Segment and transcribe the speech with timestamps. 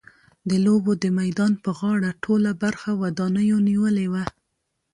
[0.49, 4.23] د لوبو د میدان پر غاړه ټوله برخه ودانیو نیولې وه.